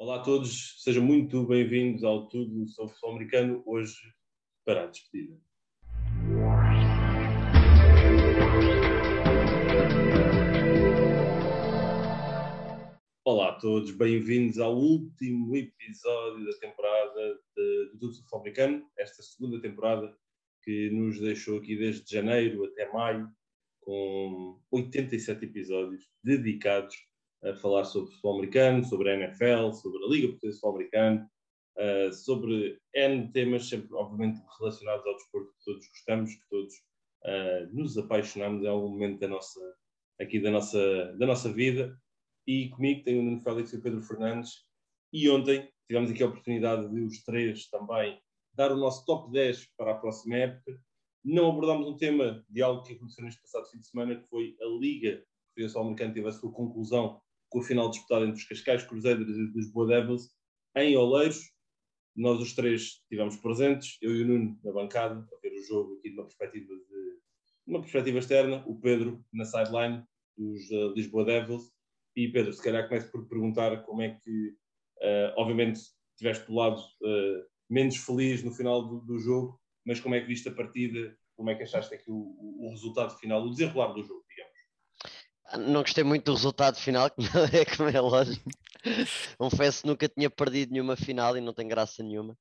Olá 0.00 0.16
a 0.16 0.22
todos, 0.22 0.82
sejam 0.82 1.04
muito 1.04 1.46
bem-vindos 1.46 2.02
ao 2.04 2.26
Tudo 2.26 2.66
sobre 2.68 2.94
Futebol 2.94 3.16
Americano, 3.16 3.62
hoje 3.66 4.00
para 4.64 4.84
a 4.84 4.86
despedida. 4.86 5.38
Olá 13.22 13.50
a 13.50 13.52
todos, 13.58 13.90
bem-vindos 13.90 14.58
ao 14.58 14.74
último 14.74 15.54
episódio 15.54 16.46
da 16.46 16.58
temporada 16.58 17.34
do 17.54 17.98
Tudo 17.98 18.14
sobre 18.14 18.22
Futebol 18.22 18.40
Americano, 18.40 18.90
esta 18.96 19.22
segunda 19.22 19.60
temporada 19.60 20.16
que 20.62 20.88
nos 20.88 21.20
deixou 21.20 21.58
aqui 21.58 21.76
desde 21.76 22.10
janeiro 22.10 22.64
até 22.64 22.90
maio, 22.90 23.30
com 23.80 24.58
87 24.70 25.44
episódios 25.44 26.08
dedicados 26.24 27.09
a 27.44 27.54
falar 27.54 27.84
sobre 27.84 28.10
futebol 28.10 28.34
americano, 28.34 28.84
sobre 28.84 29.10
a 29.10 29.14
NFL, 29.14 29.72
sobre 29.72 30.04
a 30.04 30.08
Liga 30.08 30.28
Portuguesa 30.28 30.54
de 30.54 30.60
Futebol 30.60 30.74
Americano, 30.74 31.30
uh, 31.78 32.12
sobre 32.12 32.78
N 32.94 33.32
temas, 33.32 33.68
sempre 33.68 33.94
obviamente 33.94 34.40
relacionados 34.58 35.06
ao 35.06 35.14
desporto 35.14 35.52
que 35.52 35.64
todos 35.64 35.88
gostamos, 35.88 36.34
que 36.34 36.48
todos 36.50 36.74
uh, 37.24 37.74
nos 37.74 37.96
apaixonamos 37.96 38.62
em 38.62 38.68
algum 38.68 38.90
momento 38.90 39.20
da 39.20 39.28
nossa, 39.28 39.60
aqui 40.20 40.38
da 40.38 40.50
nossa, 40.50 41.16
da 41.16 41.26
nossa 41.26 41.52
vida. 41.52 41.96
E 42.46 42.68
comigo 42.70 43.04
tenho 43.04 43.20
o 43.20 43.22
Nuno 43.22 43.42
Félix 43.42 43.72
e 43.72 43.76
o 43.76 43.82
Pedro 43.82 44.02
Fernandes. 44.02 44.64
E 45.12 45.28
ontem 45.28 45.68
tivemos 45.86 46.10
aqui 46.10 46.22
a 46.22 46.26
oportunidade 46.26 46.88
de 46.88 47.00
os 47.00 47.22
três 47.24 47.68
também 47.68 48.20
dar 48.52 48.72
o 48.72 48.76
nosso 48.76 49.04
top 49.06 49.30
10 49.32 49.68
para 49.76 49.92
a 49.92 49.98
próxima 49.98 50.36
época. 50.36 50.78
Não 51.24 51.50
abordámos 51.50 51.86
um 51.86 51.96
tema 51.96 52.44
de 52.48 52.62
algo 52.62 52.82
que 52.82 52.94
aconteceu 52.94 53.24
neste 53.24 53.40
passado 53.42 53.70
fim 53.70 53.78
de 53.78 53.86
semana, 53.86 54.16
que 54.16 54.26
foi 54.28 54.56
a 54.60 54.66
Liga 54.80 55.22
Portuguesa 55.54 55.80
Americana 55.80 56.14
teve 56.14 56.28
a 56.28 56.32
sua 56.32 56.52
conclusão 56.52 57.20
com 57.50 57.60
a 57.60 57.62
final 57.62 57.90
disputada 57.90 58.24
entre 58.24 58.40
os 58.40 58.48
Cascais 58.48 58.84
Cruzeiros 58.84 59.28
e 59.28 59.42
os 59.42 59.54
Lisboa 59.54 59.86
Devils 59.86 60.30
em 60.76 60.96
Oleiros. 60.96 61.40
Nós 62.16 62.40
os 62.40 62.54
três 62.54 62.82
estivemos 63.02 63.36
presentes, 63.36 63.98
eu 64.00 64.14
e 64.14 64.22
o 64.22 64.26
Nuno 64.26 64.58
na 64.64 64.72
bancada, 64.72 65.14
a 65.14 65.40
ver 65.42 65.52
o 65.52 65.62
jogo 65.64 65.98
aqui 65.98 66.10
de 66.10 66.16
uma 66.16 66.24
perspectiva, 66.24 66.74
de, 66.74 67.18
uma 67.66 67.80
perspectiva 67.80 68.18
externa, 68.18 68.64
o 68.66 68.80
Pedro 68.80 69.24
na 69.32 69.44
sideline 69.44 70.02
dos 70.36 70.70
uh, 70.70 70.92
Lisboa 70.94 71.24
Devils. 71.24 71.70
E 72.16 72.28
Pedro, 72.28 72.52
se 72.52 72.62
calhar 72.62 72.88
começo 72.88 73.10
por 73.10 73.28
perguntar 73.28 73.82
como 73.84 74.02
é 74.02 74.18
que, 74.22 74.48
uh, 74.98 75.32
obviamente, 75.36 75.80
estiveste 76.14 76.46
do 76.46 76.54
lado 76.54 76.80
uh, 76.80 77.44
menos 77.68 77.96
feliz 77.96 78.42
no 78.42 78.52
final 78.52 78.86
do, 78.86 79.00
do, 79.00 79.18
jogo, 79.18 79.60
mas 79.86 80.00
como 80.00 80.14
é 80.14 80.20
que 80.20 80.26
viste 80.26 80.48
a 80.48 80.52
partida, 80.52 81.16
como 81.36 81.50
é 81.50 81.54
que 81.54 81.62
achaste 81.62 81.94
aqui 81.94 82.10
o, 82.10 82.66
o, 82.66 82.70
resultado 82.70 83.16
final, 83.18 83.44
o 83.44 83.50
desenrolar 83.50 83.92
do 83.92 84.02
jogo? 84.02 84.19
Não 85.58 85.82
gostei 85.82 86.04
muito 86.04 86.24
do 86.24 86.34
resultado 86.34 86.76
final, 86.76 87.10
é 87.52 87.64
como 87.76 87.88
é 87.88 88.00
lógico. 88.00 88.48
Confesso 89.38 89.82
que 89.82 89.88
nunca 89.88 90.08
tinha 90.08 90.30
perdido 90.30 90.72
nenhuma 90.72 90.96
final 90.96 91.36
e 91.36 91.40
não 91.40 91.52
tem 91.52 91.66
graça 91.66 92.02
nenhuma. 92.02 92.36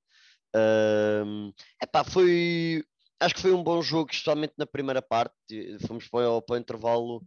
Um, 0.55 1.51
epá, 1.81 2.03
foi. 2.03 2.83
Acho 3.19 3.35
que 3.35 3.41
foi 3.41 3.51
um 3.51 3.63
bom 3.63 3.81
jogo, 3.81 4.11
especialmente 4.11 4.53
na 4.57 4.65
primeira 4.65 5.01
parte. 5.01 5.35
Fomos 5.87 6.07
para 6.07 6.29
o, 6.29 6.41
para 6.41 6.55
o 6.55 6.57
intervalo 6.57 7.17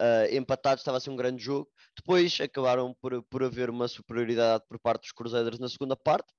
uh, 0.00 0.34
empatados, 0.34 0.82
estava 0.82 0.98
a 0.98 1.00
ser 1.00 1.10
um 1.10 1.16
grande 1.16 1.42
jogo. 1.42 1.68
Depois 1.96 2.38
acabaram 2.40 2.94
por, 3.00 3.22
por 3.24 3.42
haver 3.42 3.70
uma 3.70 3.88
superioridade 3.88 4.64
por 4.68 4.78
parte 4.78 5.02
dos 5.02 5.12
Cruzeiros 5.12 5.58
na 5.58 5.68
segunda 5.68 5.96
parte 5.96 6.32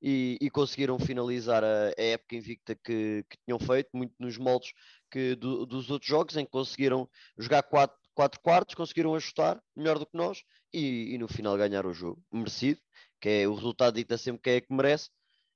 e, 0.00 0.38
e 0.40 0.50
conseguiram 0.50 0.98
finalizar 0.98 1.64
a, 1.64 1.88
a 1.88 2.02
época 2.02 2.36
invicta 2.36 2.74
que, 2.74 3.24
que, 3.28 3.36
tinham 3.44 3.58
feito, 3.58 3.90
muito 3.94 4.14
nos 4.18 4.36
moldes 4.36 4.72
que, 5.10 5.34
do, 5.34 5.66
dos 5.66 5.90
outros 5.90 6.08
jogos, 6.08 6.36
em 6.36 6.44
que 6.44 6.50
conseguiram 6.50 7.08
jogar 7.38 7.62
quatro, 7.62 7.96
quatro 8.16 8.40
quartos, 8.40 8.74
conseguiram 8.74 9.14
ajustar 9.14 9.62
melhor 9.76 9.98
do 9.98 10.06
que 10.06 10.16
nós 10.16 10.42
e, 10.72 11.14
e, 11.14 11.18
no 11.18 11.28
final 11.28 11.56
ganhar 11.56 11.86
o 11.86 11.92
jogo. 11.92 12.20
Merecido, 12.32 12.80
que 13.20 13.28
é 13.28 13.46
o 13.46 13.54
resultado 13.54 13.94
dita 13.94 14.16
sempre 14.16 14.40
quem 14.42 14.54
é 14.54 14.60
que 14.60 14.72
merece 14.72 15.10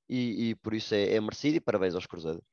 e, 0.07 0.49
e 0.49 0.55
por 0.55 0.73
isso 0.73 0.93
é, 0.93 1.15
é, 1.15 1.19
merecido 1.19 1.57
e 1.57 1.59
parabéns 1.59 1.95
aos 1.95 2.05
Cruzeiros. 2.05 2.43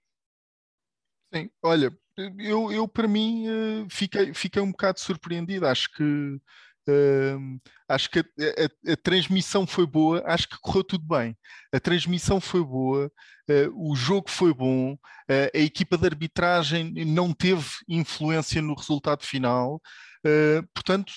Sim, 1.32 1.50
olha, 1.62 1.96
eu, 2.38 2.72
eu 2.72 2.88
para 2.88 3.06
mim 3.06 3.46
uh, 3.48 3.86
fiquei, 3.90 4.32
fiquei 4.32 4.62
um 4.62 4.70
bocado 4.70 4.98
surpreendido. 4.98 5.66
Acho 5.66 5.92
que 5.92 6.40
Uh, 6.88 7.60
acho 7.86 8.08
que 8.08 8.20
a, 8.20 8.22
a, 8.22 8.92
a, 8.92 8.96
transmissão 8.96 9.66
foi 9.66 9.86
boa, 9.86 10.22
acho 10.24 10.48
que 10.48 10.56
correu 10.58 10.82
tudo 10.82 11.04
bem. 11.06 11.36
A 11.70 11.78
transmissão 11.78 12.40
foi 12.40 12.64
boa, 12.64 13.12
uh, 13.50 13.90
o 13.90 13.94
jogo 13.94 14.30
foi 14.30 14.54
bom, 14.54 14.94
uh, 14.94 15.50
a 15.54 15.58
equipa 15.58 15.98
de 15.98 16.06
arbitragem 16.06 16.90
não 17.04 17.34
teve 17.34 17.66
influência 17.86 18.62
no 18.62 18.74
resultado 18.74 19.22
final. 19.26 19.82
Ah, 20.26 20.62
portanto, 20.74 21.12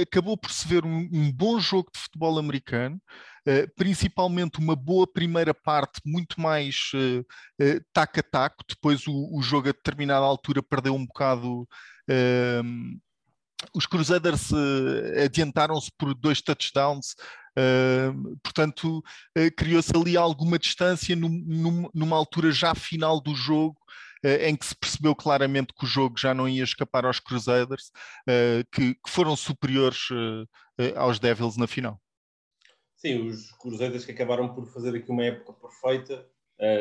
acabou 0.00 0.36
por 0.36 0.50
se 0.50 0.68
ver 0.68 0.84
um, 0.84 1.08
um, 1.10 1.32
bom 1.32 1.58
jogo 1.58 1.90
de 1.92 1.98
futebol 1.98 2.38
americano, 2.38 3.00
principalmente 3.74 4.58
uma 4.58 4.76
boa 4.76 5.10
primeira 5.10 5.54
parte, 5.54 6.02
muito 6.04 6.38
mais 6.38 6.90
taco 7.94 8.20
a 8.20 8.22
taco. 8.22 8.62
Depois, 8.68 9.06
o, 9.06 9.38
o, 9.38 9.42
jogo 9.42 9.70
a 9.70 9.72
determinada 9.72 10.26
altura 10.26 10.62
perdeu 10.62 10.94
um 10.94 11.06
bocado 11.06 11.66
os 13.74 13.86
Crusaders 13.86 14.50
uh, 14.50 15.24
adiantaram-se 15.24 15.90
por 15.98 16.14
dois 16.14 16.40
touchdowns, 16.40 17.14
uh, 17.58 18.38
portanto, 18.42 18.98
uh, 18.98 19.54
criou-se 19.56 19.92
ali 19.94 20.16
alguma 20.16 20.58
distância 20.58 21.14
num, 21.16 21.28
num, 21.28 21.88
numa 21.94 22.16
altura 22.16 22.50
já 22.50 22.74
final 22.74 23.20
do 23.20 23.34
jogo. 23.34 23.76
em 24.24 24.54
que 24.54 24.64
se 24.64 24.76
percebeu 24.76 25.16
claramente 25.16 25.74
que 25.76 25.84
o 25.84 25.88
jogo 25.88 26.16
já 26.16 26.32
não 26.32 26.48
ia 26.48 26.62
escapar 26.62 27.04
aos 27.04 27.18
Crusaders, 27.18 27.90
que, 28.70 28.94
que, 28.94 29.10
foram 29.10 29.34
superiores 29.34 29.98
aos 30.94 31.18
Devils 31.18 31.56
na 31.56 31.66
final. 31.66 32.00
Sim, 32.94 33.26
os 33.26 33.50
Crusaders 33.60 34.04
que 34.04 34.12
acabaram 34.12 34.54
por 34.54 34.64
fazer 34.72 34.94
aqui 34.94 35.10
uma 35.10 35.24
época 35.24 35.52
perfeita, 35.54 36.24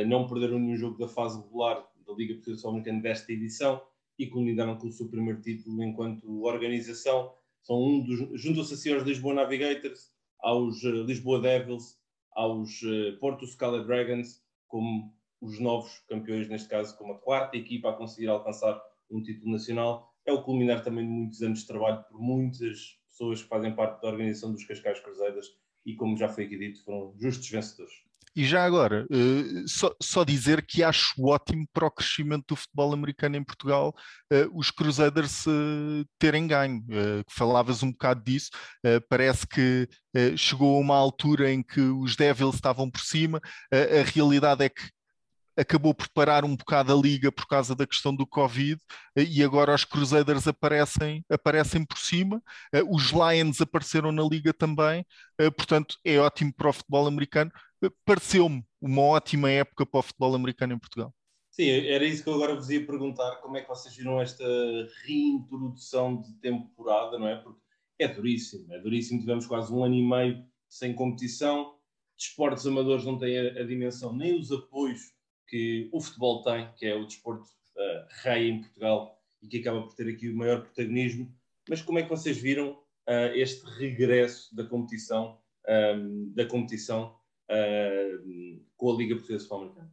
não 0.05 0.27
perderam 0.27 0.59
nenhum 0.59 0.77
jogo 0.77 0.99
da 0.99 1.07
fase 1.07 1.41
regular 1.41 1.83
da 2.05 2.13
Liga 2.13 2.35
Portuguesa 2.35 2.69
Americana 2.69 3.01
desta 3.01 3.31
edição, 3.31 3.81
e 4.21 4.27
culminaram 4.27 4.77
com 4.77 4.87
o 4.87 4.91
seu 4.91 5.09
primeiro 5.09 5.41
título 5.41 5.83
enquanto 5.83 6.43
organização. 6.43 7.33
São 7.63 7.81
um 7.83 8.03
dos, 8.03 8.39
juntam-se 8.39 8.75
assim 8.75 8.93
aos 8.93 9.03
Lisboa 9.03 9.33
Navigators, 9.33 10.11
aos 10.39 10.83
uh, 10.83 11.03
Lisboa 11.03 11.41
Devils, 11.41 11.99
aos 12.31 12.83
uh, 12.83 13.17
Porto 13.19 13.47
Scala 13.47 13.83
Dragons, 13.83 14.43
como 14.67 15.11
os 15.41 15.59
novos 15.59 15.97
campeões, 16.07 16.47
neste 16.47 16.69
caso, 16.69 16.95
como 16.99 17.13
a 17.13 17.17
quarta 17.17 17.57
equipa 17.57 17.89
a 17.89 17.93
conseguir 17.93 18.27
alcançar 18.27 18.79
um 19.09 19.23
título 19.23 19.53
nacional. 19.53 20.13
É 20.23 20.31
o 20.31 20.43
culminar 20.43 20.83
também 20.83 21.03
de 21.03 21.11
muitos 21.11 21.41
anos 21.41 21.61
de 21.61 21.67
trabalho 21.67 22.03
por 22.03 22.21
muitas 22.21 22.99
pessoas 23.07 23.41
que 23.41 23.49
fazem 23.49 23.75
parte 23.75 23.99
da 24.03 24.07
organização 24.07 24.51
dos 24.51 24.63
Cascais 24.65 24.99
Cruzeiras 24.99 25.47
e, 25.83 25.95
como 25.95 26.15
já 26.15 26.29
foi 26.29 26.45
aqui 26.45 26.59
dito, 26.59 26.83
foram 26.83 27.15
justos 27.17 27.49
vencedores. 27.49 27.93
E 28.33 28.45
já 28.45 28.63
agora, 28.63 29.05
uh, 29.11 29.67
só, 29.67 29.93
só, 30.01 30.23
dizer 30.23 30.65
que 30.65 30.81
acho 30.83 31.13
ótimo 31.21 31.65
para 31.73 31.87
o 31.87 31.91
crescimento 31.91 32.45
do 32.47 32.55
futebol 32.55 32.93
americano 32.93 33.35
em 33.35 33.43
Portugal 33.43 33.93
uh, 34.31 34.57
os 34.57 34.71
Crusaders 34.71 35.45
uh, 35.47 36.05
terem 36.17 36.47
ganho. 36.47 36.81
falavas 37.29 37.83
um 37.83 37.91
bocado 37.91 38.23
disso, 38.23 38.49
parece 39.09 39.45
que 39.47 39.87
chegou 40.37 40.77
a 40.77 40.79
uma 40.79 40.95
altura 40.95 41.51
em 41.51 41.61
que 41.63 41.81
os 41.81 42.15
Devils 42.15 42.55
estavam 42.55 42.89
por 42.89 43.01
cima, 43.01 43.39
a 43.71 44.03
realidade 44.09 44.63
é 44.63 44.69
que 44.69 44.89
acabou 45.57 45.93
por 45.93 46.07
parar 46.09 46.45
um 46.45 46.55
bocado 46.55 46.93
a 46.93 46.95
liga 46.95 47.31
por 47.31 47.47
causa 47.47 47.75
da 47.75 47.85
questão 47.85 48.15
do 48.15 48.25
Covid 48.25 48.79
e 49.15 49.43
agora 49.43 49.75
os 49.75 49.83
Crusaders 49.83 50.47
aparecem, 50.47 51.23
aparecem 51.29 51.85
por 51.85 51.97
cima, 51.97 52.41
os 52.89 53.11
Lions 53.11 53.61
apareceram 53.61 54.11
na 54.11 54.23
liga 54.23 54.53
também, 54.53 55.05
portanto 55.57 55.97
é 56.05 56.17
ótimo 56.17 56.53
para 56.53 56.69
o 56.69 56.73
futebol 56.73 57.07
americano 57.07 57.51
pareceu-me 58.05 58.63
uma 58.79 59.01
ótima 59.01 59.49
época 59.49 59.85
para 59.85 59.99
o 59.99 60.03
futebol 60.03 60.35
americano 60.35 60.73
em 60.73 60.79
Portugal. 60.79 61.13
Sim, 61.49 61.69
era 61.69 62.05
isso 62.05 62.23
que 62.23 62.29
eu 62.29 62.35
agora 62.35 62.55
vos 62.55 62.69
ia 62.69 62.85
perguntar, 62.85 63.37
como 63.37 63.57
é 63.57 63.61
que 63.61 63.67
vocês 63.67 63.95
viram 63.95 64.21
esta 64.21 64.45
reintrodução 65.03 66.21
de 66.21 66.33
temporada, 66.35 67.19
não 67.19 67.27
é? 67.27 67.35
Porque 67.35 67.59
é 67.99 68.07
duríssimo, 68.07 68.73
é 68.73 68.79
duríssimo, 68.79 69.19
tivemos 69.19 69.45
quase 69.45 69.71
um 69.73 69.83
ano 69.83 69.95
e 69.95 70.07
meio 70.07 70.45
sem 70.69 70.93
competição, 70.95 71.75
desportos 72.17 72.65
amadores 72.65 73.03
não 73.03 73.17
têm 73.17 73.37
a 73.37 73.63
dimensão 73.63 74.15
nem 74.15 74.39
os 74.39 74.51
apoios 74.51 75.11
que 75.51 75.89
o 75.91 75.99
futebol 75.99 76.41
tem, 76.43 76.71
que 76.77 76.85
é 76.85 76.95
o 76.95 77.05
desporto 77.05 77.43
uh, 77.43 78.07
rei 78.23 78.49
em 78.49 78.61
Portugal 78.61 79.21
e 79.41 79.47
que 79.49 79.57
acaba 79.57 79.81
por 79.81 79.93
ter 79.93 80.07
aqui 80.07 80.29
o 80.29 80.37
maior 80.37 80.61
protagonismo, 80.61 81.29
mas 81.67 81.81
como 81.81 81.99
é 81.99 82.03
que 82.03 82.09
vocês 82.09 82.37
viram 82.37 82.71
uh, 82.71 83.35
este 83.35 83.65
regresso 83.77 84.55
da 84.55 84.63
competição, 84.63 85.37
um, 85.67 85.71
ehm, 85.71 86.33
da 86.33 86.45
competição 86.45 87.17
uh, 87.49 88.65
com 88.77 88.93
a 88.93 88.95
Liga 88.95 89.15
Portuguesa 89.15 89.43
de 89.43 89.49
Futebol? 89.49 89.91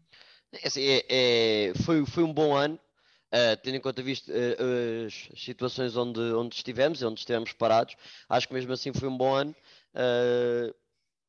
É, 0.52 0.68
assim, 0.68 0.82
é, 0.82 1.06
é, 1.08 1.74
foi, 1.84 2.06
foi 2.06 2.22
um 2.22 2.32
bom 2.32 2.54
ano, 2.54 2.76
uh, 2.76 3.60
tendo 3.62 3.76
em 3.76 3.80
conta 3.80 4.00
visto, 4.00 4.30
uh, 4.30 5.06
as 5.06 5.28
situações 5.40 5.96
onde, 5.96 6.20
onde 6.20 6.54
estivemos, 6.54 7.02
onde 7.02 7.18
estivemos 7.18 7.52
parados. 7.52 7.96
Acho 8.28 8.46
que 8.46 8.54
mesmo 8.54 8.72
assim 8.72 8.92
foi 8.92 9.08
um 9.08 9.16
bom 9.16 9.34
ano, 9.34 9.54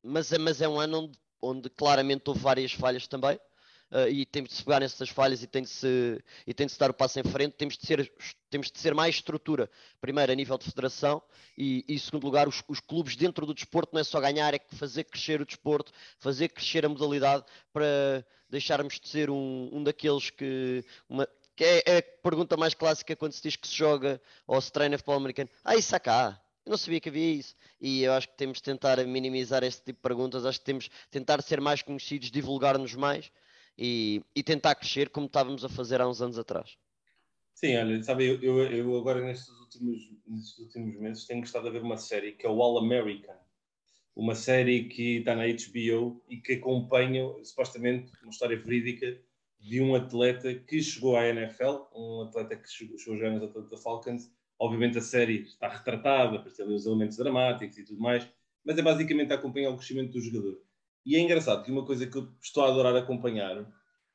mas, 0.04 0.32
é, 0.32 0.38
mas 0.38 0.62
é 0.62 0.68
um 0.68 0.78
ano 0.78 0.98
onde, 1.00 1.18
onde 1.42 1.70
claramente 1.70 2.22
houve 2.28 2.40
várias 2.40 2.72
falhas 2.72 3.08
também. 3.08 3.38
Uh, 3.90 4.08
e 4.08 4.24
temos 4.26 4.50
de 4.50 4.56
se 4.56 4.64
pegar 4.64 4.80
nessas 4.80 5.08
falhas 5.08 5.42
e 5.42 5.46
tem 5.46 5.62
de 5.62 5.68
se, 5.68 6.22
e 6.46 6.54
tem 6.54 6.66
de 6.66 6.72
se 6.72 6.78
dar 6.78 6.90
o 6.90 6.94
passo 6.94 7.18
em 7.20 7.24
frente. 7.24 7.54
Temos 7.56 7.76
de 7.76 7.86
ser, 7.86 8.12
temos 8.48 8.70
de 8.70 8.78
ser 8.78 8.94
mais 8.94 9.16
estrutura, 9.16 9.70
primeiro 10.00 10.32
a 10.32 10.34
nível 10.34 10.56
de 10.58 10.64
federação 10.64 11.22
e, 11.56 11.84
e 11.88 11.98
segundo 11.98 12.24
lugar, 12.24 12.48
os, 12.48 12.62
os, 12.68 12.80
clubes 12.80 13.16
dentro 13.16 13.44
do 13.44 13.54
desporto 13.54 13.92
não 13.92 14.00
é 14.00 14.04
só 14.04 14.20
ganhar, 14.20 14.54
é 14.54 14.60
fazer 14.72 15.04
crescer 15.04 15.40
o 15.40 15.46
desporto, 15.46 15.92
fazer 16.18 16.48
crescer 16.48 16.84
a 16.86 16.88
modalidade 16.88 17.44
para 17.72 18.24
deixarmos 18.48 18.98
de 18.98 19.08
ser 19.08 19.30
um, 19.30 19.68
um 19.72 19.82
daqueles 19.82 20.30
que. 20.30 20.84
Uma, 21.08 21.28
que 21.54 21.64
é, 21.64 21.82
é, 21.84 21.98
a 21.98 22.02
pergunta 22.22 22.56
mais 22.56 22.72
clássica 22.72 23.14
quando 23.14 23.32
se 23.32 23.42
diz 23.42 23.54
que 23.54 23.68
se 23.68 23.76
joga 23.76 24.18
ou 24.46 24.58
se 24.58 24.72
treina 24.72 24.96
futebol 24.96 25.18
americano. 25.18 25.50
Ah, 25.62 25.76
isso 25.76 25.94
há 25.94 26.00
cá. 26.00 26.40
Eu 26.64 26.70
não 26.70 26.78
sabia 26.78 26.98
que 27.00 27.10
havia 27.10 27.34
isso. 27.34 27.54
E 27.78 28.02
eu 28.02 28.14
acho 28.14 28.28
que 28.28 28.36
temos 28.36 28.58
de 28.58 28.62
tentar 28.62 28.96
minimizar 29.04 29.62
esse 29.62 29.78
tipo 29.78 29.98
de 29.98 30.02
perguntas. 30.02 30.46
Acho 30.46 30.58
que 30.58 30.64
temos 30.64 30.84
de 30.84 30.90
tentar 31.10 31.42
ser 31.42 31.60
mais 31.60 31.82
conhecidos, 31.82 32.30
divulgar-nos 32.30 32.94
mais 32.94 33.30
e, 33.80 34.22
e, 34.36 34.42
tentar 34.42 34.74
crescer 34.74 35.08
como 35.08 35.26
estávamos 35.26 35.64
a 35.64 35.68
fazer 35.68 36.00
há 36.00 36.06
uns 36.06 36.20
anos 36.20 36.38
atrás. 36.38 36.76
Sim, 37.54 37.76
olha, 37.76 38.02
sabe, 38.02 38.26
eu, 38.26 38.40
eu, 38.42 38.58
eu 38.70 38.96
agora 38.98 39.22
nestes 39.22 39.48
últimos, 39.58 40.02
nestes 40.26 40.58
últimos 40.58 40.96
meses 40.96 41.24
tenho 41.24 41.40
gostado 41.40 41.64
de 41.64 41.72
ver 41.72 41.82
uma 41.82 41.96
série 41.96 42.32
que 42.32 42.46
é 42.46 42.50
o 42.50 42.62
All 42.62 42.78
American. 42.78 43.34
Uma 44.14 44.34
série 44.34 44.84
que 44.88 45.18
está 45.18 45.34
na 45.34 45.44
HBO 45.46 46.22
e 46.28 46.36
que 46.36 46.54
acompanha 46.54 47.24
supostamente 47.42 48.12
uma 48.22 48.30
história 48.30 48.58
verídica 48.58 49.18
de 49.58 49.80
um 49.80 49.94
atleta 49.94 50.54
que 50.54 50.82
chegou 50.82 51.16
à 51.16 51.26
NFL, 51.26 51.86
um 51.94 52.22
atleta 52.22 52.56
que 52.56 52.68
chegou, 52.68 52.98
chegou 52.98 53.14
a 53.14 53.16
jogar 53.18 53.30
nos 53.32 53.42
Atlanta 53.42 53.76
Falcons 53.76 54.30
Obviamente 54.60 54.98
a 54.98 55.00
série 55.00 55.40
está 55.40 55.68
retratada, 55.68 56.38
para 56.38 56.52
ter 56.52 56.64
os 56.64 56.84
elementos 56.84 57.16
dramáticos 57.16 57.78
e 57.78 57.84
tudo 57.84 57.98
mais, 57.98 58.28
mas 58.62 58.76
é 58.76 58.82
basicamente 58.82 59.32
acompanhar 59.32 59.70
o 59.70 59.76
crescimento 59.76 60.12
do 60.12 60.20
jogador. 60.20 60.62
E 61.10 61.16
é 61.16 61.18
engraçado 61.18 61.64
que 61.64 61.72
uma 61.72 61.84
coisa 61.84 62.06
que 62.06 62.16
eu 62.16 62.28
estou 62.40 62.62
a 62.62 62.68
adorar 62.68 62.94
acompanhar 62.94 63.66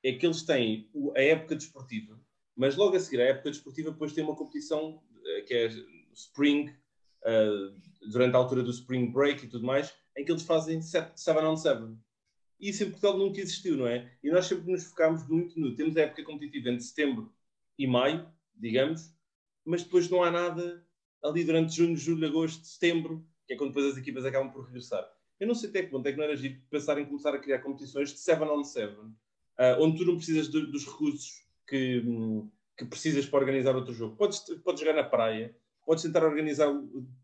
é 0.02 0.14
que 0.14 0.26
eles 0.26 0.44
têm 0.44 0.90
a 1.14 1.22
época 1.22 1.54
desportiva, 1.54 2.18
mas 2.56 2.78
logo 2.78 2.96
a 2.96 3.00
seguir 3.02 3.20
à 3.20 3.26
época 3.26 3.52
desportiva 3.52 3.92
depois 3.92 4.14
tem 4.14 4.24
uma 4.24 4.34
competição 4.34 5.04
eh, 5.26 5.42
que 5.42 5.54
é 5.54 5.68
Spring, 6.14 6.70
uh, 6.70 8.10
durante 8.10 8.36
a 8.36 8.38
altura 8.38 8.64
do 8.64 8.72
Spring 8.72 9.12
Break 9.12 9.44
e 9.44 9.50
tudo 9.50 9.66
mais, 9.66 9.94
em 10.18 10.24
que 10.24 10.32
eles 10.32 10.44
fazem 10.44 10.82
7 10.82 11.12
on 11.44 11.58
7. 11.58 11.84
E 12.62 12.70
isso 12.70 12.86
em 12.86 12.92
Portugal 12.92 13.18
nunca 13.18 13.42
existiu, 13.42 13.76
não 13.76 13.88
é? 13.88 14.10
E 14.24 14.32
nós 14.32 14.46
sempre 14.46 14.72
nos 14.72 14.86
focámos 14.86 15.28
muito 15.28 15.60
no. 15.60 15.76
Temos 15.76 15.98
a 15.98 16.04
época 16.04 16.24
competitiva 16.24 16.70
entre 16.70 16.86
setembro 16.86 17.30
e 17.78 17.86
maio, 17.86 18.26
digamos, 18.56 19.14
mas 19.66 19.84
depois 19.84 20.10
não 20.10 20.24
há 20.24 20.32
nada 20.32 20.82
ali 21.22 21.44
durante 21.44 21.76
junho, 21.76 21.98
julho, 21.98 22.26
agosto, 22.26 22.66
setembro, 22.66 23.28
que 23.46 23.54
é 23.54 23.58
quando 23.58 23.72
depois 23.72 23.92
as 23.92 23.98
equipas 23.98 24.24
acabam 24.24 24.50
por 24.50 24.64
regressar. 24.64 25.06
Eu 25.40 25.48
não 25.48 25.56
sei 25.56 25.70
até 25.70 25.84
que 25.84 25.90
ponto 25.90 26.08
é 26.08 26.12
que 26.12 26.18
não 26.18 26.24
era 26.24 26.36
giro 26.36 26.60
pensar 26.70 26.98
em 26.98 27.06
começar 27.06 27.34
a 27.34 27.40
criar 27.40 27.60
competições 27.60 28.12
de 28.12 28.20
7 28.20 28.42
on 28.44 28.64
7, 28.64 28.96
uh, 28.96 29.10
onde 29.80 29.98
tu 29.98 30.06
não 30.06 30.16
precisas 30.16 30.50
de, 30.50 30.66
dos 30.68 30.86
recursos 30.86 31.46
que, 31.68 32.00
um, 32.06 32.50
que 32.78 32.86
precisas 32.86 33.26
para 33.26 33.40
organizar 33.40 33.76
outro 33.76 33.94
jogo. 33.94 34.16
Podes, 34.16 34.40
podes 34.64 34.82
jogar 34.82 34.94
na 34.94 35.04
praia, 35.04 35.56
podes 35.86 36.04
tentar 36.04 36.24
organizar 36.24 36.74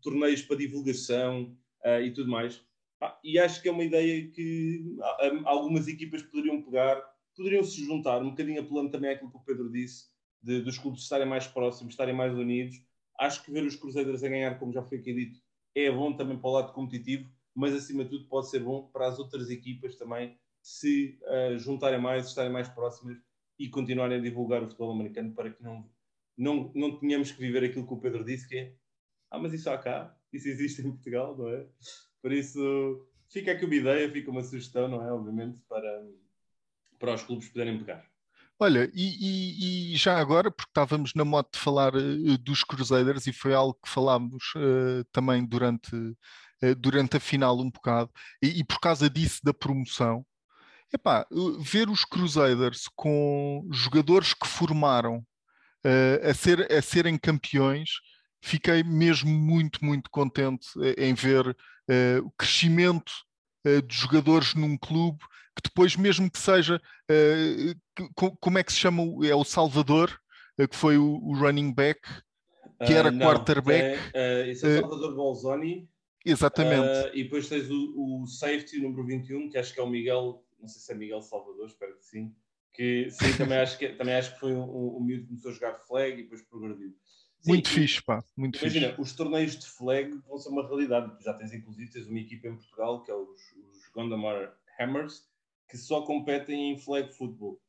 torneios 0.02 0.42
para 0.42 0.56
divulgação 0.56 1.56
uh, 1.84 2.02
e 2.02 2.12
tudo 2.12 2.30
mais. 2.30 2.62
Ah, 3.00 3.18
e 3.24 3.38
acho 3.38 3.60
que 3.60 3.68
é 3.68 3.72
uma 3.72 3.82
ideia 3.82 4.30
que 4.30 4.96
algumas 5.44 5.88
equipas 5.88 6.22
poderiam 6.22 6.62
pegar, 6.62 7.02
poderiam 7.36 7.64
se 7.64 7.84
juntar, 7.84 8.22
um 8.22 8.30
bocadinho 8.30 8.60
apelando 8.60 8.90
também 8.90 9.10
àquilo 9.10 9.30
que 9.30 9.36
o 9.38 9.40
Pedro 9.40 9.72
disse, 9.72 10.06
de, 10.40 10.60
dos 10.60 10.78
clubes 10.78 11.02
estarem 11.02 11.26
mais 11.26 11.46
próximos, 11.46 11.94
estarem 11.94 12.14
mais 12.14 12.32
unidos. 12.34 12.80
Acho 13.18 13.42
que 13.42 13.50
ver 13.50 13.64
os 13.64 13.74
Cruzeiros 13.74 14.22
a 14.22 14.28
ganhar, 14.28 14.58
como 14.58 14.72
já 14.72 14.82
foi 14.82 14.98
aqui 14.98 15.12
dito, 15.12 15.40
é 15.74 15.90
bom 15.90 16.12
também 16.12 16.38
para 16.38 16.50
o 16.50 16.52
lado 16.52 16.72
competitivo, 16.72 17.28
mas 17.54 17.74
acima 17.74 18.04
de 18.04 18.10
tudo 18.10 18.26
pode 18.28 18.50
ser 18.50 18.60
bom 18.60 18.88
para 18.92 19.06
as 19.06 19.18
outras 19.18 19.50
equipas 19.50 19.96
também 19.96 20.38
se 20.62 21.18
uh, 21.22 21.58
juntarem 21.58 22.00
mais, 22.00 22.26
estarem 22.26 22.52
mais 22.52 22.68
próximas 22.68 23.18
e 23.58 23.68
continuarem 23.68 24.18
a 24.18 24.22
divulgar 24.22 24.62
o 24.62 24.66
futebol 24.66 24.92
americano 24.92 25.34
para 25.34 25.50
que 25.50 25.62
não, 25.62 25.88
não, 26.36 26.72
não 26.74 26.98
tenhamos 26.98 27.32
que 27.32 27.40
viver 27.40 27.64
aquilo 27.64 27.86
que 27.86 27.94
o 27.94 28.00
Pedro 28.00 28.24
disse, 28.24 28.48
que 28.48 28.56
é 28.56 28.74
ah, 29.32 29.38
mas 29.38 29.54
isso 29.54 29.70
há 29.70 29.78
cá, 29.78 30.14
isso 30.30 30.46
existe 30.46 30.82
em 30.82 30.90
Portugal, 30.90 31.34
não 31.36 31.48
é? 31.48 31.66
Por 32.20 32.30
isso, 32.32 33.08
fica 33.30 33.52
aqui 33.52 33.64
uma 33.64 33.74
ideia, 33.74 34.12
fica 34.12 34.30
uma 34.30 34.44
sugestão, 34.44 34.88
não 34.88 35.02
é? 35.02 35.10
Obviamente, 35.10 35.58
para, 35.66 36.06
para 36.98 37.14
os 37.14 37.22
clubes 37.22 37.48
poderem 37.48 37.78
pegar. 37.78 38.06
Olha, 38.58 38.90
e, 38.94 39.90
e, 39.90 39.94
e, 39.94 39.96
já 39.96 40.18
agora, 40.18 40.50
porque 40.50 40.70
estávamos 40.70 41.14
na 41.14 41.24
moto 41.24 41.54
de 41.54 41.58
falar 41.58 41.96
uh, 41.96 42.38
dos 42.38 42.62
Crusaders 42.62 43.26
e 43.26 43.32
foi 43.32 43.54
algo 43.54 43.78
que 43.82 43.88
falámos 43.88 44.54
uh, 44.54 45.02
também 45.10 45.44
durante, 45.44 45.90
durante 46.78 47.16
a 47.16 47.20
final 47.20 47.58
um 47.58 47.70
bocado, 47.70 48.10
e, 48.40 48.60
e, 48.60 48.64
por 48.64 48.78
causa 48.80 49.08
disso 49.10 49.40
da 49.42 49.52
promoção, 49.52 50.24
epá, 50.92 51.26
ver 51.60 51.88
os 51.88 52.04
Crusaders 52.04 52.84
com 52.94 53.66
jogadores 53.70 54.34
que 54.34 54.46
formaram 54.46 55.24
a, 56.22 56.34
ser, 56.34 56.70
a 56.70 56.80
serem 56.80 57.18
campeões, 57.18 57.90
fiquei 58.40 58.82
mesmo 58.82 59.30
muito, 59.30 59.84
muito 59.84 60.10
contente 60.10 60.68
em 60.96 61.14
ver 61.14 61.56
o 62.22 62.30
crescimento 62.38 63.12
de 63.64 63.96
jogadores 63.96 64.54
num 64.54 64.76
clube 64.76 65.18
que 65.54 65.62
depois, 65.62 65.96
mesmo 65.96 66.30
que 66.30 66.38
seja, 66.38 66.80
uh, 67.10 68.16
como 68.40 68.58
é 68.58 68.64
que 68.64 68.72
se 68.72 68.78
chama? 68.78 69.02
É 69.26 69.34
o 69.34 69.44
Salvador, 69.44 70.10
uh, 70.58 70.66
que 70.66 70.76
foi 70.76 70.96
o, 70.96 71.18
o, 71.22 71.34
running 71.34 71.72
back, 71.72 72.00
que 72.86 72.92
era 72.92 73.08
uh, 73.08 73.12
não, 73.12 73.26
quarterback. 73.26 74.00
É, 74.14 74.50
esse 74.50 74.66
é 74.66 74.78
o 74.78 74.80
Salvador 74.80 75.14
Bolzoni. 75.14 75.88
Exatamente. 76.24 77.16
e 77.16 77.24
depois 77.24 77.48
tens 77.48 77.68
o, 77.70 78.22
o 78.22 78.26
safety, 78.26 78.78
o 78.78 78.82
número 78.82 79.04
21, 79.04 79.48
que 79.48 79.58
acho 79.58 79.74
que 79.74 79.80
é 79.80 79.82
o 79.82 79.88
Miguel, 79.88 80.44
não 80.60 80.68
sei 80.68 80.80
se 80.80 80.92
é 80.92 80.94
Miguel 80.94 81.22
Salvador, 81.22 81.66
espero 81.66 81.96
que 81.96 82.04
sim. 82.04 82.34
Que 82.72 83.10
sim, 83.10 83.32
também 83.36 83.58
acho 83.58 83.78
que, 83.78 83.88
também 83.90 84.14
acho 84.14 84.34
que 84.34 84.40
foi 84.40 84.54
um, 84.54 84.62
um, 84.62 84.96
um 84.96 85.00
miúdo 85.00 85.22
que 85.22 85.28
começou 85.28 85.50
a 85.50 85.54
jogar 85.54 85.74
flag 85.80 86.18
e 86.18 86.22
depois 86.22 86.42
progrediu. 86.42 86.94
Sim, 87.40 87.50
muito 87.50 87.68
fixe, 87.68 88.00
pá, 88.00 88.22
muito 88.36 88.58
imagina, 88.60 88.88
fixe. 88.90 89.00
os 89.00 89.12
torneios 89.14 89.58
de 89.58 89.66
flag 89.66 90.16
vão 90.28 90.38
ser 90.38 90.48
uma 90.50 90.66
realidade. 90.66 91.12
Já 91.24 91.34
tens, 91.34 91.52
inclusive, 91.52 91.90
tens 91.90 92.06
uma 92.06 92.20
equipa 92.20 92.46
em 92.46 92.54
Portugal, 92.54 93.02
que 93.02 93.10
é 93.10 93.14
os, 93.14 93.40
os 93.68 93.88
Gondomar 93.92 94.56
Hammers, 94.78 95.28
que 95.68 95.76
só 95.76 96.02
competem 96.02 96.72
em 96.72 96.78
flag 96.78 97.12
football. 97.12 97.60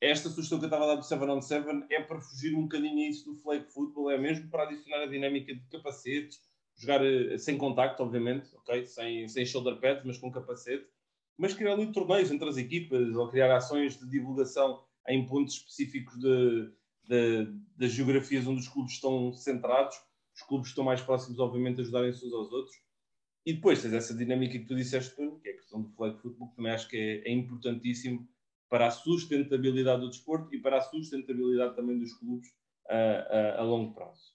Esta 0.00 0.30
sugestão 0.30 0.58
que 0.58 0.64
eu 0.64 0.68
estava 0.68 0.84
a 0.84 0.94
dar 0.94 0.94
do 0.94 1.02
7 1.02 1.22
on 1.24 1.42
7 1.42 1.66
é 1.90 2.00
para 2.00 2.20
fugir 2.20 2.54
um 2.54 2.62
bocadinho 2.62 3.04
a 3.04 3.10
isso 3.10 3.26
do 3.26 3.36
flag 3.36 3.66
football, 3.70 4.10
é 4.10 4.16
mesmo 4.16 4.48
para 4.48 4.62
adicionar 4.62 5.02
a 5.02 5.06
dinâmica 5.06 5.54
de 5.54 5.60
capacetes, 5.68 6.40
jogar 6.80 7.04
eh, 7.04 7.38
sem 7.38 7.58
contacto, 7.58 8.02
obviamente, 8.02 8.48
sem, 8.86 9.28
sem 9.28 9.46
shoulder 9.46 9.78
pads, 9.80 10.04
mas 10.04 10.18
com 10.18 10.30
capacete, 10.30 10.86
mas 11.36 11.54
criar 11.54 11.74
ali 11.74 11.92
torneios 11.92 12.30
entre 12.30 12.48
as 12.48 12.56
equipas 12.56 13.14
ou 13.14 13.28
criar 13.28 13.54
ações 13.54 13.98
de 13.98 14.08
divulgação 14.08 14.82
em 15.08 15.26
pontos 15.26 15.54
específicos 15.54 16.18
de, 16.18 16.72
de, 17.04 17.46
das 17.76 17.92
geografias 17.92 18.46
onde 18.46 18.60
os 18.60 18.68
clubes 18.68 18.94
estão 18.94 19.32
centrados. 19.32 19.96
Os 20.34 20.42
clubes 20.42 20.68
estão 20.68 20.84
mais 20.84 21.00
próximos, 21.00 21.38
obviamente, 21.38 21.80
a 21.80 21.82
ajudarem-se 21.82 22.24
uns 22.26 22.32
aos 22.32 22.52
outros 22.52 22.76
e 23.44 23.54
depois 23.54 23.80
tens 23.80 23.94
essa 23.94 24.14
dinâmica 24.14 24.58
que 24.58 24.66
tu 24.66 24.76
disseste, 24.76 25.14
que 25.16 25.48
é 25.48 25.52
a 25.52 25.56
questão 25.56 25.82
do 25.82 25.90
flag 25.90 26.20
football, 26.20 26.50
que 26.50 26.56
também 26.56 26.72
acho 26.72 26.88
que 26.88 26.96
é, 26.96 27.28
é 27.28 27.32
importantíssimo 27.32 28.28
para 28.68 28.86
a 28.86 28.90
sustentabilidade 28.90 30.02
do 30.02 30.10
desporto 30.10 30.54
e 30.54 30.60
para 30.60 30.78
a 30.78 30.80
sustentabilidade 30.80 31.74
também 31.74 31.98
dos 31.98 32.12
clubes 32.14 32.48
a, 32.88 32.96
a, 32.96 33.60
a 33.60 33.62
longo 33.64 33.94
prazo. 33.94 34.29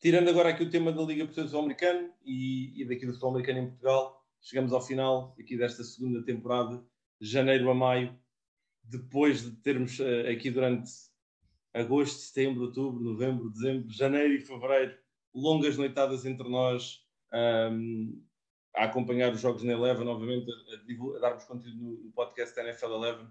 Tirando 0.00 0.28
agora 0.28 0.50
aqui 0.50 0.62
o 0.62 0.70
tema 0.70 0.92
da 0.92 1.02
Liga 1.02 1.24
Portuguesa 1.24 1.58
Americana 1.58 2.12
e, 2.24 2.82
e 2.82 2.84
daqui 2.84 3.06
do 3.06 3.12
futebol 3.12 3.30
americano 3.30 3.60
em 3.60 3.66
Portugal, 3.68 4.24
chegamos 4.42 4.72
ao 4.72 4.80
final 4.80 5.34
aqui 5.40 5.56
desta 5.56 5.82
segunda 5.82 6.22
temporada, 6.22 6.84
janeiro 7.20 7.70
a 7.70 7.74
maio, 7.74 8.16
depois 8.84 9.42
de 9.42 9.56
termos 9.62 9.98
uh, 9.98 10.30
aqui 10.30 10.50
durante 10.50 10.90
agosto, 11.72 12.18
setembro, 12.18 12.64
outubro, 12.64 13.02
novembro, 13.02 13.50
dezembro, 13.50 13.90
janeiro 13.90 14.34
e 14.34 14.40
fevereiro, 14.40 14.96
longas 15.34 15.76
noitadas 15.78 16.24
entre 16.26 16.48
nós, 16.48 17.02
um, 17.72 18.22
a 18.74 18.84
acompanhar 18.84 19.32
os 19.32 19.40
jogos 19.40 19.62
na 19.62 19.72
Eleven, 19.72 20.06
obviamente, 20.08 20.50
a, 20.50 21.16
a 21.16 21.20
darmos 21.20 21.44
conteúdo 21.44 21.76
no, 21.76 22.02
no 22.04 22.12
podcast 22.12 22.54
da 22.54 22.64
NFL 22.64 22.92
Eleven. 22.92 23.28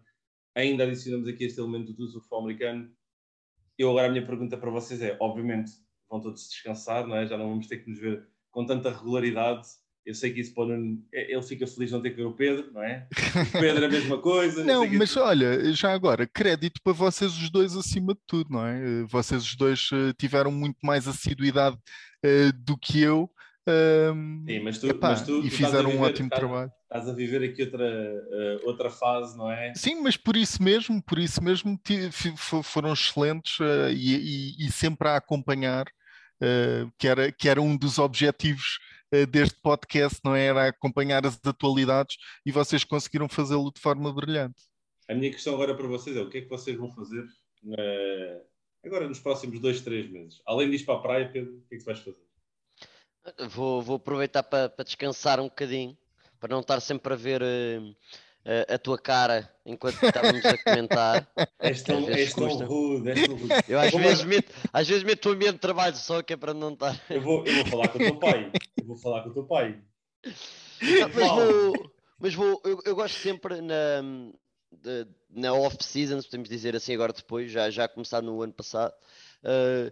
Ainda 0.56 0.84
adicionamos 0.84 1.28
aqui 1.28 1.46
este 1.46 1.60
elemento 1.60 1.94
do 1.94 2.12
futebol 2.12 2.42
americano. 2.42 2.92
Eu 3.78 3.92
agora 3.92 4.08
a 4.08 4.12
minha 4.12 4.26
pergunta 4.26 4.58
para 4.58 4.72
vocês 4.72 5.02
é, 5.02 5.16
obviamente, 5.20 5.72
vão 6.10 6.22
todos 6.22 6.48
descansar, 6.50 7.06
não 7.08 7.16
é? 7.16 7.28
já 7.28 7.38
não 7.38 7.50
vamos 7.50 7.68
ter 7.68 7.78
que 7.78 7.90
nos 7.90 8.00
ver 8.00 8.28
com 8.52 8.66
tanta 8.66 8.90
regularidade. 8.90 9.68
Eu 10.06 10.14
sei 10.14 10.32
que 10.32 10.40
isso 10.40 10.54
pode. 10.54 10.72
Ele 11.12 11.42
fica 11.42 11.66
feliz 11.66 11.90
de 11.90 11.96
não 11.96 12.02
ter 12.02 12.12
que 12.12 12.18
ver 12.18 12.26
o 12.26 12.36
Pedro, 12.36 12.72
não 12.72 12.84
é? 12.84 13.08
O 13.50 13.60
Pedro 13.60 13.86
é 13.86 13.88
a 13.88 13.92
mesma 13.92 14.22
coisa. 14.22 14.64
Não, 14.64 14.88
mas 14.88 15.18
olha, 15.18 15.74
já 15.74 15.92
agora, 15.92 16.28
crédito 16.28 16.80
para 16.84 16.94
vocês 16.94 17.36
os 17.36 17.50
dois 17.50 17.76
acima 17.76 18.14
de 18.14 18.20
tudo, 18.28 18.52
não 18.52 18.66
é? 18.68 19.04
Vocês 19.06 19.44
os 19.44 19.56
dois 19.56 19.90
eh, 19.92 20.14
tiveram 20.16 20.52
muito 20.52 20.78
mais 20.84 21.08
assiduidade 21.08 21.76
uh, 21.76 22.54
do 22.54 22.78
que 22.78 23.02
eu 23.02 23.32
um, 23.68 24.44
Sim, 24.48 24.60
mas 24.60 24.78
tu, 24.78 24.88
epá, 24.88 25.10
mas 25.10 25.24
tu, 25.24 25.40
e 25.40 25.50
tu 25.50 25.56
fizeram 25.56 25.90
viver, 25.90 25.98
um 25.98 26.04
ótimo 26.04 26.28
estás, 26.28 26.40
trabalho. 26.40 26.72
Estás 26.84 27.10
a 27.10 27.14
viver 27.14 27.44
aqui 27.44 27.64
outra, 27.64 27.84
uh, 27.84 28.68
outra 28.68 28.90
fase, 28.92 29.36
não 29.36 29.52
é? 29.52 29.74
Sim, 29.76 30.04
mas 30.04 30.16
por 30.16 30.38
isso 30.38 30.62
mesmo, 30.62 31.02
por 31.02 31.18
isso 31.18 31.44
mesmo 31.44 31.80
foram 32.64 32.94
excelentes 32.94 33.60
uh, 33.60 33.90
e, 33.90 34.56
e, 34.60 34.68
e, 34.68 34.72
sempre 34.72 35.08
a 35.08 35.16
acompanhar, 35.16 35.88
uh, 35.88 36.92
que, 37.00 37.08
era, 37.08 37.32
que 37.32 37.50
era 37.50 37.62
um 37.62 37.76
dos 37.76 37.98
objetivos 37.98 38.80
deste 39.32 39.62
podcast, 39.62 40.20
não 40.26 40.36
é? 40.36 40.48
era 40.48 40.68
acompanhar 40.68 41.26
as 41.26 41.40
atualidades 41.46 42.18
e 42.46 42.52
vocês 42.52 42.84
conseguiram 42.84 43.30
fazê-lo 43.30 43.72
de 43.72 43.80
forma 43.80 44.12
brilhante. 44.12 44.62
A 45.08 45.14
minha 45.14 45.32
questão 45.32 45.54
agora 45.54 45.74
para 45.74 45.88
vocês 45.88 46.18
é 46.18 46.22
o 46.22 46.30
que 46.30 46.40
é 46.40 46.42
que 46.42 46.50
vocês 46.50 46.76
vão 46.76 46.92
fazer 46.92 47.24
na... 47.64 47.78
agora 48.84 49.08
nos 49.08 49.20
próximos 49.20 49.60
dois, 49.62 49.80
três 49.80 50.12
meses? 50.12 50.42
Além 50.46 50.70
disso 50.70 50.86
para 50.86 50.96
a 50.96 51.02
praia, 51.02 51.30
Pedro, 51.32 51.54
o 51.54 51.62
que 51.70 51.76
é 51.76 51.78
que 51.78 51.84
tu 51.84 51.86
vais 51.86 52.00
fazer? 52.00 52.26
Vou, 53.50 53.82
vou 53.82 53.96
aproveitar 53.96 54.44
para, 54.44 54.70
para 54.70 54.86
descansar 54.86 55.39
um 55.39 55.46
bocadinho, 55.46 55.98
para 56.39 56.53
não 56.53 56.62
estar 56.62 56.79
sempre 56.79 57.13
a 57.13 57.15
ver 57.15 57.41
uh, 57.41 57.96
a, 58.70 58.75
a 58.75 58.77
tua 58.77 58.98
cara 58.98 59.51
enquanto 59.65 60.03
estávamos 60.03 60.46
a 60.46 60.58
comentar. 60.58 61.27
És 61.60 61.82
tão, 61.82 62.08
és 62.10 62.34
tão 62.34 62.48
rude, 62.65 63.10
és 63.10 63.27
tão 63.27 63.36
rude. 63.36 63.53
Eu 63.67 63.79
às 63.79 63.91
vezes, 63.91 64.24
meto, 64.24 64.53
às 64.72 64.88
vezes 64.88 65.03
meto 65.03 65.29
o 65.29 65.32
ambiente 65.32 65.53
de 65.53 65.60
trabalho 65.60 65.96
só 65.96 66.22
que 66.22 66.34
é 66.34 66.38
para 66.38 66.53
não 66.53 66.74
estar. 66.74 67.01
Eu 67.10 67.22
vou, 67.22 67.46
eu 67.46 67.55
vou 67.55 67.65
falar 67.65 67.88
com 67.88 67.98
o 67.98 68.01
teu 68.01 68.20
pai. 68.20 68.51
Eu 68.77 68.86
vou 68.86 68.96
falar 68.98 69.24
com 69.24 69.29
o 69.29 69.34
teu 69.34 69.44
pai. 69.46 69.82
Não, 70.82 71.10
mas 71.10 71.29
vou, 71.29 71.91
mas 72.20 72.34
vou 72.36 72.62
eu, 72.65 72.82
eu 72.86 72.96
gosto 72.96 73.15
sempre 73.15 73.62
na, 73.62 74.03
na 75.29 75.53
off-season, 75.53 76.22
podemos 76.22 76.50
dizer 76.50 76.75
assim 76.75 76.94
agora 76.94 77.13
depois, 77.13 77.51
já, 77.51 77.70
já 77.70 77.88
começar 77.88 78.22
no 78.22 78.41
ano 78.41 78.53
passado, 78.53 78.94
uh, 79.44 79.91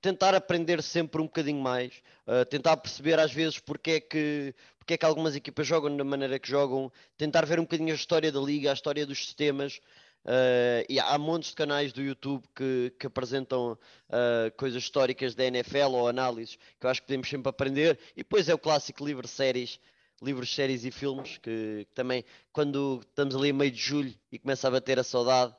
tentar 0.00 0.34
aprender 0.34 0.82
sempre 0.82 1.20
um 1.20 1.24
bocadinho 1.24 1.60
mais, 1.60 2.02
uh, 2.26 2.44
tentar 2.46 2.76
perceber 2.76 3.18
às 3.18 3.32
vezes 3.32 3.58
porque 3.58 3.90
é, 3.92 4.00
que, 4.00 4.54
porque 4.78 4.94
é 4.94 4.98
que 4.98 5.04
algumas 5.04 5.36
equipas 5.36 5.66
jogam 5.66 5.94
da 5.96 6.04
maneira 6.04 6.38
que 6.38 6.48
jogam, 6.48 6.90
tentar 7.16 7.44
ver 7.44 7.58
um 7.60 7.64
bocadinho 7.64 7.92
a 7.92 7.94
história 7.94 8.32
da 8.32 8.40
liga, 8.40 8.70
a 8.70 8.74
história 8.74 9.06
dos 9.06 9.24
sistemas. 9.24 9.80
Uh, 10.22 10.84
e 10.86 11.00
há 11.00 11.16
montes 11.16 11.48
de 11.48 11.56
canais 11.56 11.94
do 11.94 12.02
YouTube 12.02 12.44
que, 12.54 12.92
que 12.98 13.06
apresentam 13.06 13.72
uh, 13.72 14.54
coisas 14.54 14.82
históricas 14.82 15.34
da 15.34 15.46
NFL 15.46 15.94
ou 15.94 16.08
análises 16.08 16.58
que 16.78 16.84
eu 16.84 16.90
acho 16.90 17.00
que 17.00 17.06
podemos 17.06 17.26
sempre 17.26 17.48
aprender. 17.48 17.98
E 18.14 18.18
depois 18.18 18.46
é 18.46 18.54
o 18.54 18.58
clássico 18.58 19.04
livro 19.04 19.26
séries, 19.26 19.80
livros, 20.20 20.54
séries 20.54 20.84
e 20.84 20.90
filmes 20.90 21.38
que, 21.38 21.86
que 21.88 21.94
também, 21.94 22.22
quando 22.52 23.00
estamos 23.08 23.34
ali 23.34 23.48
a 23.48 23.54
meio 23.54 23.70
de 23.70 23.80
julho 23.80 24.14
e 24.30 24.38
começa 24.38 24.68
a 24.68 24.70
bater 24.70 24.98
a 24.98 25.02
saudade, 25.02 25.54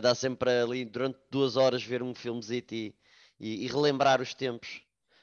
dá 0.00 0.14
sempre 0.14 0.50
ali 0.50 0.84
durante 0.84 1.18
duas 1.28 1.56
horas 1.56 1.82
ver 1.82 2.00
um 2.02 2.14
filmezito 2.14 2.74
e, 2.74 2.94
e, 3.38 3.64
e 3.64 3.66
relembrar 3.66 4.20
os 4.20 4.34
tempos 4.34 4.82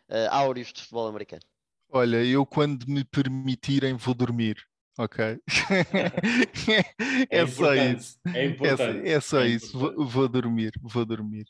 uh, 0.10 0.30
áureos 0.32 0.72
de 0.72 0.82
futebol 0.82 1.08
americano. 1.08 1.44
Olha, 1.92 2.24
eu 2.24 2.46
quando 2.46 2.88
me 2.88 3.04
permitirem 3.04 3.94
vou 3.96 4.16
dormir, 4.16 4.58
ok? 4.98 5.40
é, 7.30 7.40
é 7.40 7.48
só 7.48 7.76
isso. 7.76 8.20
É 8.34 8.46
importante. 8.46 9.08
É, 9.08 9.12
é 9.12 9.20
só 9.20 9.42
é 9.42 9.48
isso. 9.50 9.78
Vou, 9.78 10.06
vou, 10.06 10.28
dormir, 10.28 10.72
vou 10.82 11.06
dormir. 11.06 11.46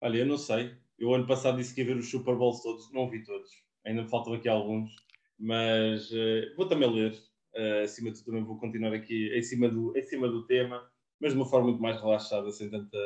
Olha, 0.00 0.18
eu 0.18 0.26
não 0.26 0.38
sei. 0.38 0.76
Eu 0.96 1.12
ano 1.12 1.26
passado 1.26 1.56
disse 1.56 1.74
que 1.74 1.80
ia 1.80 1.86
ver 1.86 1.96
os 1.96 2.08
Super 2.08 2.36
Bowls 2.36 2.62
todos, 2.62 2.92
não 2.92 3.10
vi 3.10 3.24
todos. 3.24 3.50
Ainda 3.84 4.02
me 4.02 4.08
faltam 4.08 4.34
aqui 4.34 4.48
alguns, 4.48 4.94
mas 5.38 6.10
uh, 6.12 6.54
vou 6.56 6.68
também 6.68 6.90
ler. 6.92 7.12
Uh, 7.56 7.84
acima 7.84 8.10
de 8.10 8.18
tudo, 8.18 8.26
também 8.26 8.44
vou 8.44 8.58
continuar 8.58 8.92
aqui 8.92 9.36
em 9.36 9.42
cima, 9.42 9.68
do, 9.68 9.96
em 9.96 10.02
cima 10.02 10.28
do 10.28 10.46
tema, 10.46 10.88
mas 11.20 11.32
de 11.32 11.38
uma 11.38 11.46
forma 11.46 11.68
muito 11.68 11.82
mais 11.82 12.00
relaxada, 12.00 12.50
sem 12.50 12.68
tanta 12.68 12.98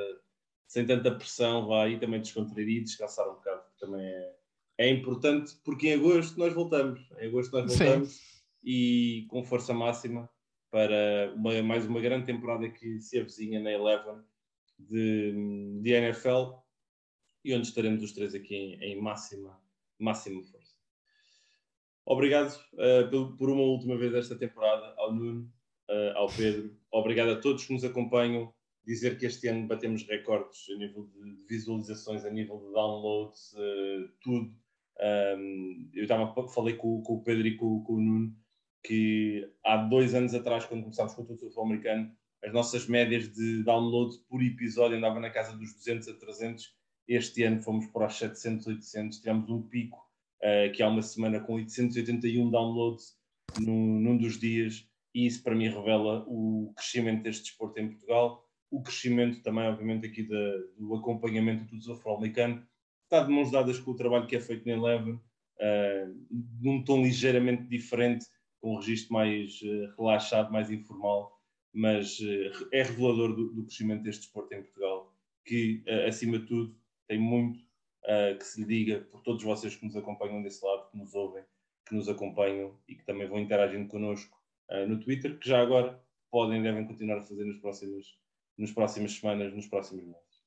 sem 0.69 0.87
tanta 0.87 1.11
pressão, 1.11 1.67
vai 1.67 1.95
e 1.95 1.99
também 1.99 2.21
descontrair 2.21 2.69
e 2.69 2.81
descansar 2.83 3.27
um 3.27 3.35
bocado, 3.35 3.63
que 3.73 3.81
também 3.81 4.07
é, 4.07 4.35
é 4.77 4.91
importante, 4.91 5.57
porque 5.65 5.89
em 5.89 5.95
agosto 5.95 6.39
nós 6.39 6.53
voltamos. 6.53 7.01
Em 7.19 7.27
agosto 7.27 7.53
nós 7.53 7.67
voltamos 7.67 8.11
Sim. 8.11 8.43
e 8.63 9.27
com 9.31 9.43
força 9.43 9.73
máxima 9.73 10.29
para 10.71 11.33
uma, 11.35 11.63
mais 11.63 11.87
uma 11.87 12.01
grande 12.01 12.27
temporada 12.27 12.69
que 12.69 13.01
se 13.01 13.19
avizinha 13.19 13.59
na 13.59 13.73
Eleven 13.73 14.23
de, 14.79 15.33
de 15.81 15.91
NFL 15.91 16.59
e 17.43 17.55
onde 17.55 17.67
estaremos 17.67 18.05
os 18.05 18.13
três 18.13 18.35
aqui 18.35 18.55
em, 18.55 18.75
em 18.83 19.01
máxima, 19.01 19.59
máxima 19.99 20.43
força. 20.45 20.77
Obrigado 22.05 22.55
uh, 22.75 23.37
por 23.39 23.49
uma 23.49 23.63
última 23.63 23.97
vez 23.97 24.15
esta 24.15 24.37
temporada 24.37 24.95
ao 24.99 25.15
Nuno, 25.15 25.51
uh, 25.89 26.17
ao 26.17 26.29
Pedro. 26.29 26.77
Obrigado 26.91 27.31
a 27.31 27.41
todos 27.41 27.65
que 27.65 27.73
nos 27.73 27.85
acompanham 27.85 28.53
dizer 28.89 29.19
que 29.19 29.27
este 29.27 29.47
ano 29.49 29.69
batemos 29.69 30.03
recordes 30.09 30.67
a 30.71 30.79
nível 30.79 31.05
de 31.09 31.45
visualizações, 31.47 32.25
a 32.25 32.31
nível 32.31 32.57
de 32.57 32.73
downloads, 32.73 33.53
uh, 33.53 34.09
tudo. 34.23 34.51
Um, 35.39 35.91
eu 35.93 36.05
estava, 36.05 36.49
falei 36.49 36.75
com, 36.75 37.03
com, 37.03 37.17
o 37.17 37.23
Pedro 37.23 37.47
e 37.47 37.57
com, 37.57 37.83
com, 37.85 37.93
o 37.93 38.01
Nuno 38.01 38.35
que 38.83 39.47
há 39.63 39.77
dois 39.77 40.15
anos 40.15 40.35
atrás, 40.35 40.65
quando 40.65 40.85
começámos 40.85 41.13
com 41.13 41.23
o 41.23 41.27
futebol 41.27 41.67
americano, 41.67 42.11
as 42.43 42.53
nossas 42.53 42.89
médias 42.89 43.29
de 43.31 43.63
download 43.63 44.17
por 44.27 44.43
episódio 44.43 44.97
andavam 44.97 45.21
na 45.21 45.31
casa 45.31 45.55
dos 45.55 45.75
200 45.75 46.09
a 46.09 46.15
300. 46.15 46.75
Este 47.07 47.43
ano 47.43 47.61
fomos 47.61 47.87
para 47.89 48.07
os 48.07 48.17
700, 48.17 48.67
800. 48.69 49.19
Tivemos 49.19 49.51
um 49.51 49.63
pico 49.63 49.99
uh, 50.43 50.73
que 50.73 50.83
há 50.83 50.89
uma 50.89 51.03
semana 51.03 51.41
com 51.41 51.55
881 51.55 52.51
downloads 52.51 53.19
num, 53.61 54.01
num 54.01 54.17
dos 54.17 54.39
dias. 54.39 54.89
E 55.15 55.27
isso 55.27 55.43
para 55.43 55.55
mim 55.55 55.69
revela 55.69 56.25
o 56.27 56.73
crescimento 56.75 57.25
deste 57.25 57.45
desporto 57.45 57.79
em 57.81 57.89
Portugal 57.89 58.48
o 58.71 58.83
crescimento 58.83 59.43
também, 59.43 59.65
obviamente, 59.67 60.07
aqui 60.07 60.23
da, 60.23 60.59
do 60.77 60.95
acompanhamento 60.95 61.65
do 61.65 61.81
futebol 61.81 62.19
americano. 62.19 62.67
Está 63.05 63.23
de 63.23 63.33
mãos 63.33 63.51
dadas 63.51 63.79
com 63.79 63.93
o 63.93 63.97
trabalho 63.97 64.27
que 64.27 64.37
é 64.37 64.41
feito 64.41 64.67
na 64.67 64.75
Eleven, 64.75 65.15
uh, 65.15 66.27
num 66.61 66.85
tom 66.85 67.03
ligeiramente 67.03 67.65
diferente, 67.65 68.27
com 68.61 68.75
um 68.75 68.77
registro 68.79 69.15
mais 69.15 69.61
uh, 69.63 69.95
relaxado, 69.97 70.53
mais 70.53 70.71
informal, 70.71 71.41
mas 71.73 72.19
uh, 72.21 72.69
é 72.73 72.83
revelador 72.83 73.35
do, 73.35 73.55
do, 73.55 73.65
crescimento 73.65 74.03
deste 74.03 74.23
desporto 74.23 74.55
em 74.55 74.63
Portugal, 74.63 75.15
que, 75.45 75.83
acima 76.07 76.39
de 76.39 76.47
tudo, 76.47 76.77
tem 77.07 77.19
muito 77.19 77.67
que 78.39 78.45
se 78.45 78.61
lhe 78.61 78.67
diga 78.67 79.01
por 79.11 79.23
todos 79.23 79.43
vocês 79.43 79.75
que 79.77 79.85
nos 79.85 79.97
acompanham 79.97 80.43
desse 80.43 80.65
lado, 80.65 80.91
que 80.91 80.97
nos 80.97 81.15
ouvem, 81.15 81.43
que 81.87 81.95
nos 81.95 82.09
acompanham 82.09 82.79
e 82.87 82.95
que 82.95 83.05
também 83.05 83.27
vão 83.27 83.39
interagindo 83.39 83.89
connosco 83.89 84.37
no 84.87 85.01
Twitter, 85.01 85.39
que 85.39 85.49
já 85.49 85.61
agora 85.61 86.03
podem 86.31 86.61
e 86.61 86.63
devem 86.63 86.87
continuar 86.87 87.19
a 87.19 87.23
fazer 87.23 87.45
nos 87.45 87.59
próximos 87.59 88.19
nas 88.59 88.73
próximas 88.73 89.13
semanas, 89.13 89.55
nos 89.55 89.67
próximos 89.67 90.05
meses. 90.05 90.39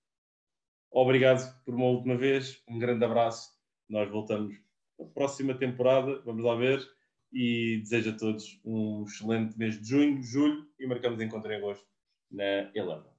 Obrigado 0.91 1.63
por 1.63 1.73
uma 1.73 1.85
última 1.85 2.17
vez, 2.17 2.61
um 2.67 2.77
grande 2.77 3.03
abraço. 3.05 3.49
Nós 3.89 4.09
voltamos 4.09 4.55
na 4.99 5.05
próxima 5.05 5.57
temporada, 5.57 6.21
vamos 6.23 6.43
lá 6.43 6.55
ver, 6.55 6.85
e 7.31 7.79
desejo 7.81 8.09
a 8.09 8.17
todos 8.17 8.59
um 8.65 9.03
excelente 9.03 9.57
mês 9.57 9.79
de 9.79 9.87
junho, 9.87 10.21
julho 10.21 10.67
e 10.77 10.85
marcamos 10.85 11.21
encontro 11.21 11.51
em 11.51 11.55
agosto 11.55 11.87
na 12.29 12.71
Elana. 12.75 13.10